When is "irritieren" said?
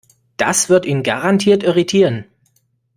1.61-2.25